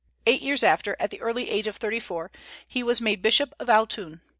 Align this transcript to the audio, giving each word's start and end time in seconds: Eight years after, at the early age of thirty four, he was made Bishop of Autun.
Eight 0.25 0.41
years 0.41 0.63
after, 0.63 0.95
at 0.99 1.11
the 1.11 1.21
early 1.21 1.47
age 1.51 1.67
of 1.67 1.75
thirty 1.77 1.99
four, 1.99 2.31
he 2.67 2.81
was 2.81 2.99
made 3.01 3.21
Bishop 3.21 3.53
of 3.59 3.67
Autun. 3.69 4.21